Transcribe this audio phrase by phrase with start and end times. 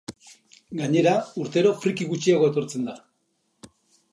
[0.77, 1.13] Gainera,
[1.43, 2.97] urtero friki gutxiago etortzen da.